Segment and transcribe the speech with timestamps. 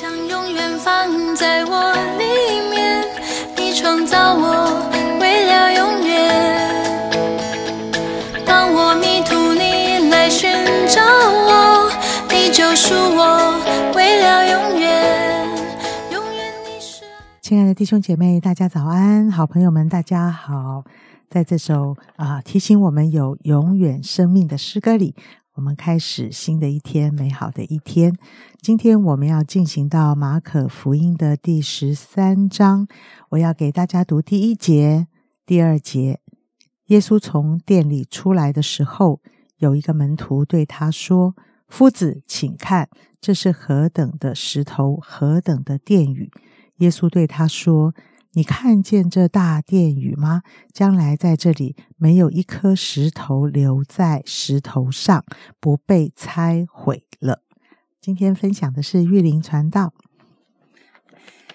[0.00, 3.04] 将永远放在我里面，
[3.54, 4.88] 你创造我，
[5.20, 6.16] 为了永远。
[8.46, 10.50] 当我迷途，你来寻
[10.88, 11.90] 找我，
[12.30, 13.60] 你救赎我，
[13.94, 15.46] 为了永远。
[16.10, 17.04] 永远你是。
[17.42, 19.30] 亲爱的弟兄姐妹，大家早安！
[19.30, 20.82] 好朋友们，大家好。
[21.28, 25.14] 在这首啊、提醒我们有永远生命的诗歌里，
[25.60, 28.16] 我们开始新的一天，美好的一天。
[28.62, 32.88] 今天我们要进行到马可福音的第十三章，
[33.28, 35.06] 我要给大家读第一节、
[35.44, 36.20] 第二节。
[36.86, 39.20] 耶稣从店里出来的时候，
[39.58, 41.36] 有一个门徒对他说
[41.68, 42.88] ：“夫子，请看，
[43.20, 46.30] 这是何等的石头，何等的殿宇！”
[46.80, 47.94] 耶稣对他说
[48.32, 50.42] ：“你看见这大殿宇吗？
[50.72, 55.24] 将来在这里没有一颗石头留在石头上，
[55.58, 57.42] 不被拆毁了。”
[58.00, 59.92] 今天分享的是玉林传道。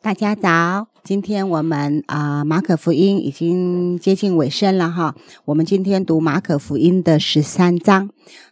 [0.00, 5.16] 大家早，今天我们啊、马可福音已经接近尾声了哈。
[5.46, 8.10] 我们今天读马可福音的十三章。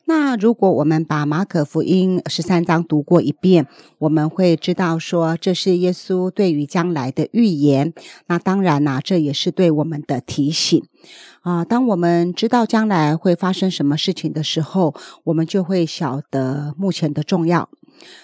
[0.08, 3.66] 那如果我们把马可福音十三章读过一遍，
[3.98, 7.92] 我们会知道说这是耶稣对于将来的预言。
[8.28, 10.80] 那当然啦、这也是对我们的提醒。
[11.42, 17.68] 啊、当我们知道将来会发生什么事情的时候，我们就会晓得目前的重要。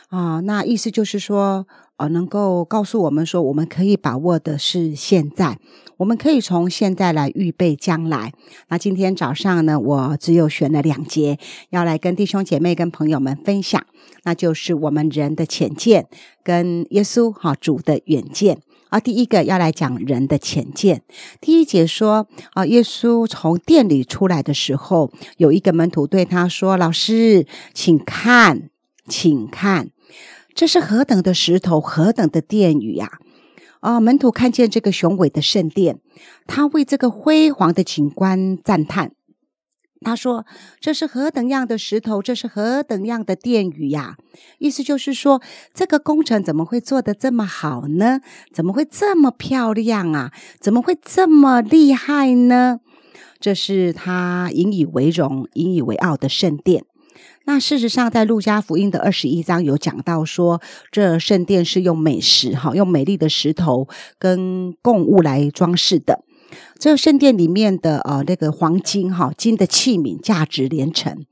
[0.08, 1.66] 啊、那意思就是说，
[2.02, 5.60] 呃，能够告诉我们说，我们可以把握的是现在，
[5.98, 8.32] 我们可以从现在来预备将来。
[8.66, 11.38] 那今天早上呢，我只有选了两节，
[11.70, 13.86] 要来跟弟兄姐妹、跟朋友们分享，
[14.24, 16.08] 那就是我们人的浅见
[16.42, 18.58] 跟耶稣哈主的远见。
[18.88, 21.02] 啊，第一个要来讲人的浅见。
[21.40, 28.70] 第一节说，啊，耶稣从店里出来的时候，有一个门徒对他说：“老师，请看，
[29.06, 29.91] 请看，
[30.54, 33.18] 这是何等的石头，何等的殿宇呀、
[33.80, 33.98] 啊！
[34.00, 36.00] 门徒看见这个雄伟的圣殿，
[36.46, 39.12] 他为这个辉煌的景观赞叹。
[40.04, 40.44] 他说
[40.80, 44.16] ：“这是何等样的石头，这是何等样的殿宇呀！”
[44.58, 45.40] 意思就是说，
[45.72, 48.20] 这个工程怎么会做得这么好呢？
[48.52, 50.32] 怎么会这么漂亮啊？
[50.58, 52.80] 怎么会这么厉害呢？
[53.38, 56.84] 这是他引以为荣、引以为傲的圣殿。
[57.44, 60.60] 那事实上，在路加福音的二十一章有讲到说，
[60.90, 63.88] 这圣殿是用美食哈，用美丽的石头
[64.18, 66.24] 跟供物来装饰的。
[66.78, 71.24] 这圣殿里面的呃那个黄金哈金的器皿价值连城。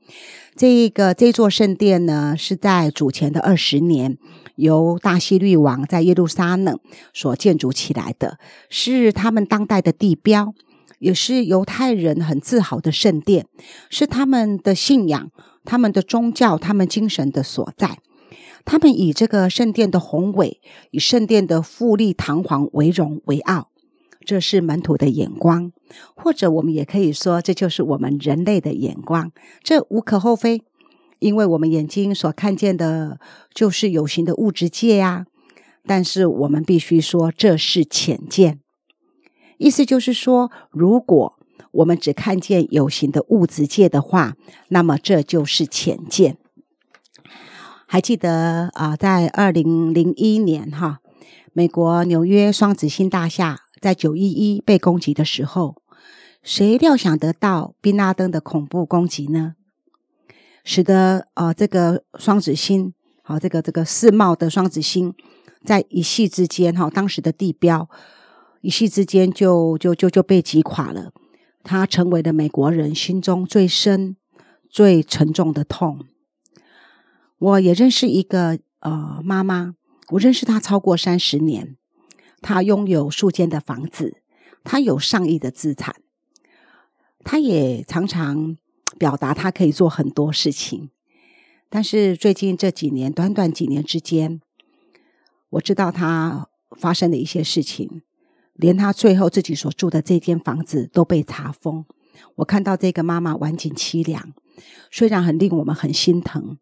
[0.55, 4.17] 这个这座圣殿呢，是在主前的二十年，
[4.55, 6.77] 由大希律王在耶路撒冷
[7.13, 8.37] 所建筑起来的，
[8.69, 10.53] 是他们当代的地标，
[11.01, 13.47] 也是犹太人很自豪的圣殿，
[13.89, 15.31] 是他们的信仰、
[15.65, 17.97] 他们的宗教、他们精神的所在。
[18.63, 20.61] 他们以这个圣殿的宏伟，
[20.91, 23.69] 以圣殿的富丽堂皇为荣为傲。
[24.23, 25.71] 这是门徒的眼光，
[26.15, 29.31] 或者我们也可以说，这就是我们人类的眼光，
[29.63, 30.61] 这无可厚非，
[31.17, 33.19] 因为我们眼睛所看见的
[33.51, 35.25] 就是有形的物质界呀、
[35.87, 38.59] 但是我们必须说，这是浅见，
[39.61, 41.37] 意思就是说，如果
[41.69, 44.35] 我们只看见有形的物质界的话，
[44.69, 46.37] 那么这就是浅见。
[47.85, 51.01] 还记得啊、在二零零一年哈，
[51.53, 55.75] 美国纽约双子星大厦在九一一被攻击的时候，
[56.41, 59.53] 谁料想得到宾拉登的恐怖攻击呢？
[60.63, 65.13] 使得呃这个双子星，好、这个这个世贸的双子星，
[65.63, 67.87] 在一夕之间哈、当时的地标
[68.61, 71.11] 一夕之间就就就就被击垮了，
[71.63, 74.15] 他成为了美国人心中最深、
[74.69, 76.05] 最沉重的痛。
[77.39, 79.73] 我也认识一个呃妈妈，
[80.11, 81.75] 我认识她超过三十年，
[82.39, 84.21] 她拥有数间的房子，
[84.63, 85.95] 她有上亿的资产，
[87.23, 88.57] 她也常常
[88.99, 90.91] 表达她可以做很多事情。
[91.67, 94.39] 但是最近这几年，短短几年之间，
[95.49, 96.47] 我知道她
[96.77, 98.03] 发生的一些事情，
[98.61, 101.83] 连他最后自己所住的这间房子都被查封。
[102.35, 104.33] 我看到这个妈妈晚景凄凉，
[104.91, 106.59] 虽然很令我们很心疼，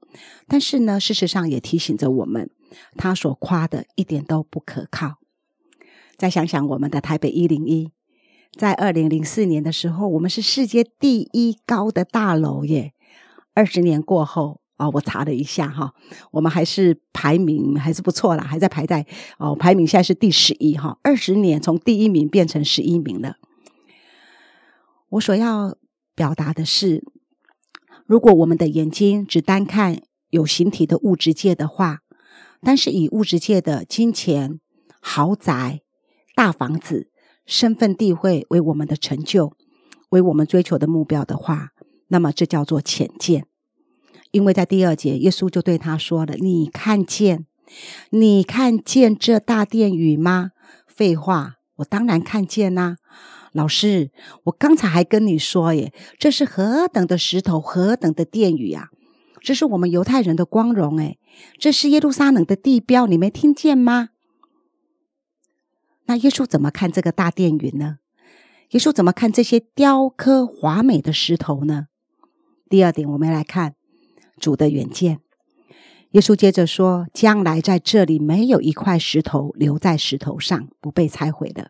[0.48, 2.50] 但是呢，事实上也提醒着我们，
[2.96, 5.16] 她所夸的一点都不可靠。
[6.18, 7.92] 再想想我们的台北一零一，
[8.58, 12.94] 在二零零四年的时候，我们是世界第一高的大楼耶。
[13.54, 15.94] 二十年过后啊、我查了一下哈，
[16.32, 19.06] 我们还是排名还是不错啦，还在排在
[19.38, 20.98] 哦，排名现在是第十一哈。
[21.04, 23.36] 二十年从第一名变成十一名了。
[25.10, 25.76] 我所要
[26.16, 27.04] 表达的是，
[28.06, 32.00] 如果我们的眼睛只单看有形体的物质界的话，
[32.62, 34.62] 但是以物质界的金钱、
[35.02, 35.82] 豪宅、
[36.36, 37.12] 大房子、
[37.46, 39.52] 身份地位为我们的成就，
[40.12, 41.72] 为我们追求的目标的话，
[42.08, 43.49] 那么这叫做浅见。
[44.32, 47.46] 因为在第二节，耶稣就对他说了：“你看见，
[48.12, 50.52] 你看见这大殿宇吗？”
[50.88, 52.98] 废话，我当然看见啦。
[53.54, 54.12] 老师，
[54.44, 58.90] 我刚才还跟你说耶，这是何等的石头，何等的殿宇啊！
[59.42, 61.18] 这是我们犹太人的光荣诶，
[61.58, 64.10] 这是耶路撒冷的地标，你没听见吗？
[66.06, 67.98] 那耶稣怎么看这个大殿宇呢？
[68.72, 71.88] 耶稣怎么看这些雕刻华美的石头呢？
[72.70, 73.74] 第二点，我们来看
[74.40, 75.20] 主的远见。
[76.12, 81.70] 耶稣接着说：“将来在这里没有一块石头留在石头上不被拆毁的。”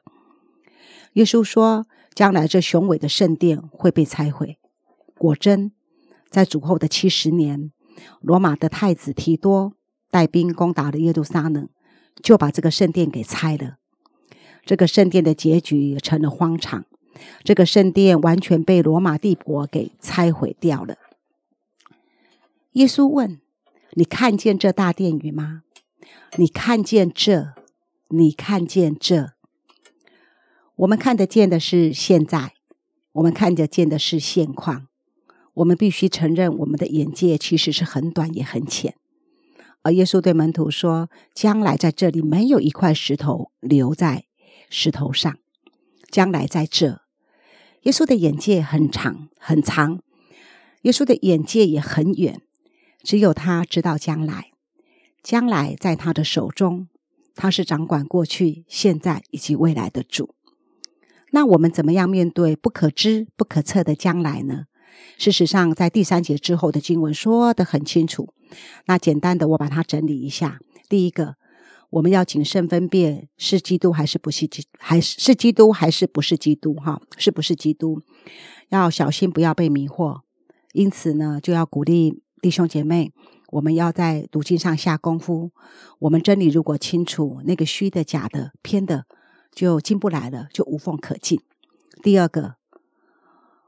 [1.13, 1.85] 耶稣说
[2.15, 4.57] ：“将来这雄伟的圣殿会被拆毁。”
[5.17, 5.73] 果真。
[6.29, 7.71] 在主后的七十年，
[8.21, 9.73] 罗马的太子提多
[10.11, 11.67] 带兵攻打了耶路撒冷，
[12.21, 13.77] 就把这个圣殿给拆了。
[14.63, 16.85] 这个圣殿的结局成了荒场，
[17.43, 20.95] 这个圣殿完全被罗马帝国给拆毁掉了。
[22.73, 23.41] 耶稣问
[23.93, 25.63] ：“你看见这大殿宇吗？
[26.37, 27.55] 你看见这？
[28.09, 29.33] 你看见这？
[30.75, 32.53] 我们看得见的是现在，
[33.13, 34.87] 我们看得见的是现况。”
[35.55, 38.95] 我们必须承认，我们的眼界其实是很短也很浅。
[39.81, 44.25] 而耶稣对门徒说：“将来在这里没有一块石头留在
[44.69, 45.37] 石头上。
[46.09, 47.01] 将来在这，
[47.81, 50.01] 耶稣的眼界很长很长，
[50.83, 52.41] 耶稣的眼界也很远。
[53.03, 54.51] 只有他知道将来，
[55.23, 56.87] 将来在他的手中，
[57.35, 60.35] 他是掌管过去、现在以及未来的主。
[61.31, 64.65] 那我们怎么样面对不可知、不可测的将来呢？”
[65.17, 68.33] 事实上，在第三节之后的经文说得很清楚。
[68.85, 70.59] 那简单的，我把它整理一下。
[70.89, 71.35] 第一个，
[71.91, 76.73] 我们要谨慎分辨是基督还是不是基，还是是基督还是不是基督？
[76.73, 78.01] 哈，是不是基督？
[78.69, 80.21] 要小心不要被迷惑。
[80.73, 83.11] 因此呢，就要鼓励弟兄姐妹，
[83.49, 85.51] 我们要在读经上下功夫。
[85.99, 89.05] 我们真理如果清楚，那个虚的、假的、偏的，
[89.51, 91.41] 就进不来了，就无缝可进。
[92.01, 92.55] 第二个，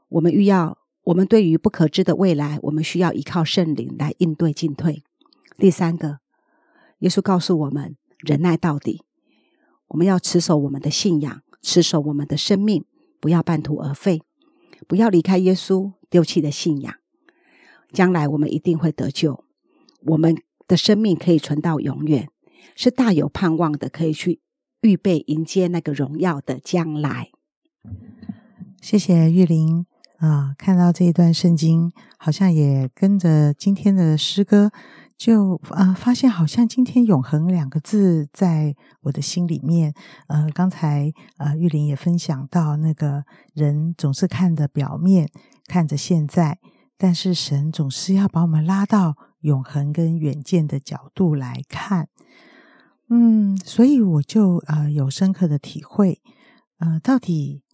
[0.08, 0.78] 我们欲要。
[1.04, 5.02] 我们对于不可知的未来，我们需要依靠圣灵来应对进退。
[5.58, 6.20] 第三个，
[7.00, 9.02] 耶稣告诉我们忍耐到底。
[9.88, 12.84] 我们要持守我们的信仰，持守我们的生命，
[13.18, 14.22] 不要半途而废，
[14.86, 16.94] 不要离开耶稣丢弃的信仰。
[17.92, 19.44] 将来我们一定会得救，
[20.06, 20.36] 我们
[20.66, 22.28] 的生命可以存到永远，
[22.74, 24.40] 是大有盼望的，可以去
[24.80, 27.30] 预备迎接那个荣耀的将来。
[28.80, 29.86] 谢谢玉玲。
[30.18, 34.70] 啊，看到这一段圣经，好像也跟着今天的诗歌，
[35.18, 39.92] 就啊，发现好像今天“永恒”两个字在我的心里面。
[40.28, 45.28] 呃，刚才呃玉林也分享到，那个人总是看着表面，
[45.66, 46.60] 看着现在，
[47.02, 52.08] 但是神总是要把我们拉到永恒跟远见的角度来看。
[53.08, 56.20] 嗯，所以我就呃有深刻的体会，
[56.78, 57.64] 呃，到底。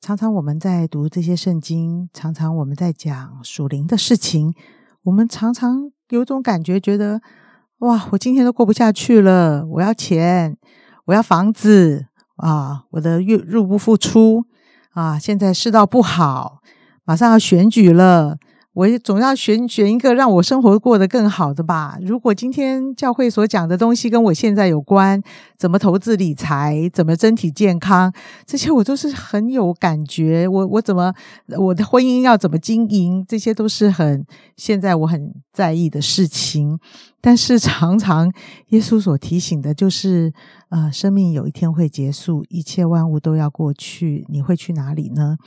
[0.00, 4.54] 常常我们在读这些圣经，常常我们在讲属灵的事情，
[5.02, 7.20] 我们常常有种感觉，觉得
[7.80, 10.56] 哇，我今天都过不下去了，我要钱，
[11.06, 14.46] 我要房子啊，我的月入不敷出
[14.92, 16.62] 啊，现在世道不好，
[17.04, 18.38] 马上要选举了。
[18.76, 21.96] 我总要选选一个让我生活过得更好的吧。
[22.02, 25.18] 如果今天教会所讲的东西跟我现在有关，
[25.56, 28.12] 怎么投资理财，怎么身体健康，
[28.44, 30.46] 这些我都是很有感觉。
[30.46, 31.14] 我我怎么
[31.56, 34.26] 我的婚姻要怎么经营，这些都是很
[34.58, 36.78] 现在我很在意的事情。
[37.22, 38.30] 但是常常
[38.68, 40.30] 耶稣所提醒的就是，
[40.68, 45.38] 呃，生命有一天会结束，一切万物都要过去，你会去哪里呢？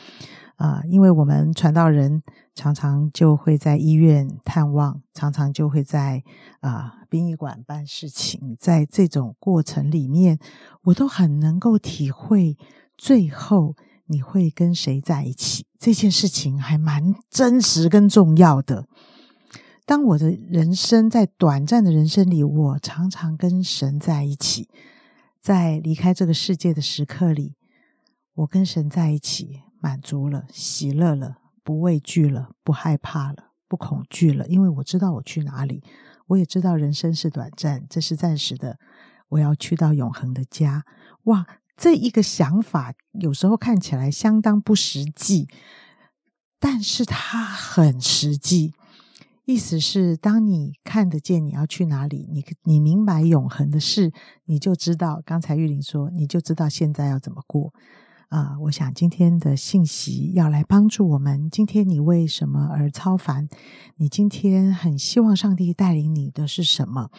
[0.60, 2.22] 啊，因为我们传道人
[2.54, 6.22] 常常就会在医院探望，常常就会在
[6.60, 10.38] 啊殡仪馆办事情，在这种过程里面，
[10.84, 12.58] 我都很能够体会，
[12.98, 18.86] 最后你会跟谁在一起，这件事情还蛮真实跟重要的。
[19.86, 24.68] 当我的人生在短暂的人生里，我常常跟神在一起，
[25.42, 27.56] 在离开这个世界的时刻里，
[28.34, 29.62] 我跟神在一起。
[29.80, 35.84] 满足了，喜乐了，不畏惧了，不害怕了，不恐惧了，因为我知道我去哪里，
[36.28, 38.78] 我也知道人生是短暂，这是暂时的，
[39.30, 40.86] 我要去到永恒的家。
[41.24, 41.46] 哇，
[41.78, 45.48] 这一个想法有时候看起来相当不实际，
[46.60, 48.74] 但是它很实际，
[49.46, 54.12] 意思是，当你看得见你要去哪里，你你明白永恒的事，
[54.46, 55.22] 你就知道。
[55.26, 57.74] 刚才玉玲说，你就知道现在要怎么过。
[58.30, 61.50] 啊，我想今天的信息要来帮助我们。
[61.50, 63.50] 今天你为什么而超凡？
[63.98, 67.10] 你今天很希望上帝带领你的是什么？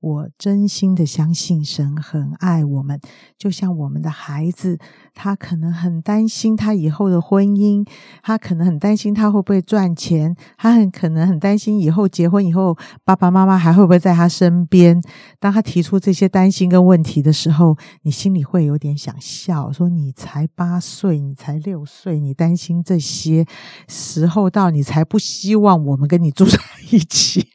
[0.00, 3.00] 我真心的相信神很爱我们，
[3.36, 4.78] 就像我们的孩子，
[5.14, 7.86] 他可能很担心他以后的婚姻，
[8.22, 15.00] 他可能很担心他会不会赚钱，他很可能很担心以后结婚以后爸爸妈妈还会不会在他身边。
[15.38, 23.46] 当他提出这些担心跟问题的时候，你心里会有点想笑，说你才八岁，你才六岁，你担心这些
[23.88, 26.58] 时候到，你才不希望我们跟你住 在
[26.90, 27.48] 一起。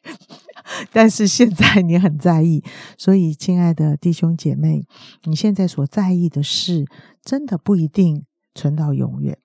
[0.92, 2.64] 但是现在你很在意，
[2.98, 4.86] 所以亲爱的弟兄姐妹，
[5.24, 6.86] 你现在所在意的事，
[7.22, 9.38] 真的不一定存到永远。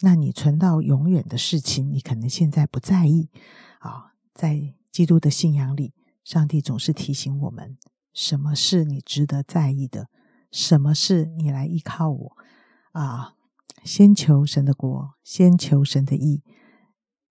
[0.00, 3.28] 那你存到永远的事情，你可能现在不在意。
[3.78, 7.76] 啊，在基督的信仰里，上帝总是提醒我们：
[8.12, 10.08] 什么是你值得在意的？
[10.50, 12.36] 什么是你来依靠我？
[12.98, 13.34] 啊，
[13.84, 16.42] 先求神的国，先求神的义。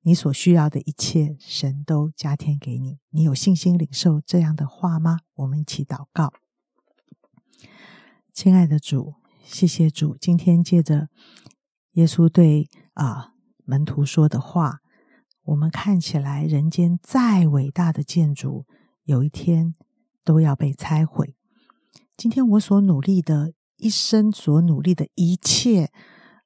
[0.04, 3.00] 你所需要的一切，神都加添给你。
[3.10, 5.20] 你有信心领受这样的话吗？
[5.36, 6.32] 我们一起祷告，
[8.32, 10.16] 亲爱的主，谢谢主。
[10.16, 11.10] 今天借着
[11.96, 13.34] 耶稣对啊
[13.66, 14.78] 门徒说的话，
[15.44, 18.66] 我们看起来人间再伟大的建筑，
[19.04, 19.76] 有一天
[20.24, 21.36] 都要被拆毁。
[22.16, 25.92] 今天我所努力的一生，所努力的一切。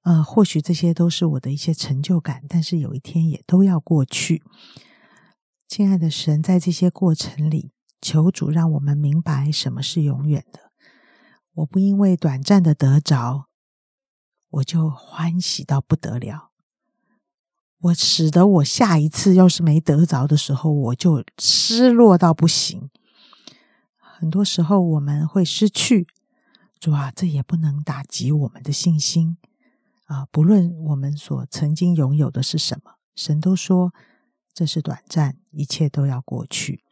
[0.03, 4.43] 呃，或许这些都是我的一些成就感，但是有一天也都要过去。
[5.67, 7.71] 亲爱的神，在这些过程里，
[8.01, 10.71] 求主让我们明白什么是永远的。
[11.53, 13.45] 我不因为短暂的得着，
[14.49, 16.49] 我就欢喜到不得了。
[17.79, 22.89] 我使得我下一次要是没得着的时候，我就失落到不行。
[23.97, 26.07] 很多时候我们会失去，
[26.81, 29.37] 主啊，这也不能打击我们的信心。
[30.05, 33.93] 啊，不论我们所曾经拥有的是什么，神都说
[34.51, 36.83] 这是短暂，一切都要过去。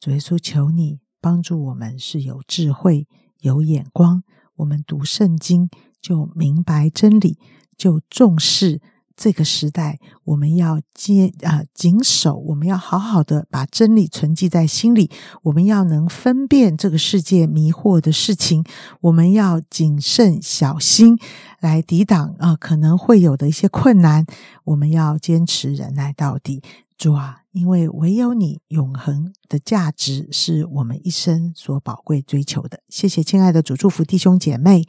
[0.00, 3.06] 主耶稣，求你帮助我们是有智慧、
[3.38, 4.24] 有眼光，
[4.56, 7.38] 我们读圣经就明白真理，
[7.78, 8.82] 就重视。
[9.22, 15.12] 这个时代，我们要坚啊谨守，我们要好好的把真理存记在心里。
[15.44, 18.64] 我们要能分辨这个世界迷惑的事情，
[19.02, 21.16] 我们要谨慎小心
[21.60, 24.26] 来抵挡啊可能会有的一些困难。
[24.64, 26.60] 我们要坚持忍耐到底，
[26.98, 32.80] 主啊，因为唯有你永恒的价值是我们一生所宝贵追求的。
[32.88, 34.84] 谢谢亲爱的主，祝福弟兄姐妹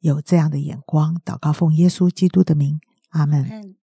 [0.00, 1.16] 有这样的眼光。
[1.24, 2.80] 祷告奉耶稣基督的名。
[3.10, 3.76] 阿门。